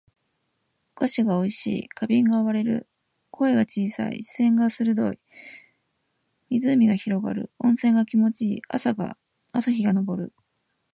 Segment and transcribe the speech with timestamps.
[0.95, 1.89] お菓子が美味しい。
[1.93, 2.89] 花瓶が割れる。
[3.29, 4.23] 声が小さい。
[4.23, 5.19] 視線が鋭い。
[6.49, 7.51] 湖が広がる。
[7.59, 8.61] 温泉が気持ち良い。
[8.67, 8.93] 朝
[9.71, 10.33] 日が昇る。